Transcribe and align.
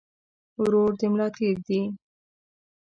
ورور 0.61 0.91
د 0.99 1.01
ملا 1.11 1.27
تير 1.35 1.55
دي 1.67 1.81